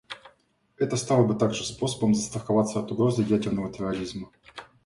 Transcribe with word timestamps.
Это 0.79 0.97
стало 0.97 1.27
бы 1.27 1.35
также 1.35 1.63
способом 1.63 2.15
застраховаться 2.15 2.79
от 2.79 2.91
угрозы 2.91 3.21
ядерного 3.21 3.71
терроризма. 3.71 4.31